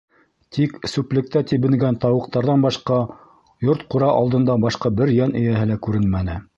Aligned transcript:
Тик 0.55 0.71
сүплектә 0.91 1.43
тибенгән 1.51 1.99
тауыҡтарҙан 2.05 2.65
башҡа, 2.65 2.99
йорт-ҡура 3.69 4.11
алдында 4.23 4.61
башҡа 4.69 4.97
бер 5.03 5.17
йән 5.21 5.41
эйәһе 5.45 5.73
лә 5.75 5.83
күренмәне. 5.89 6.45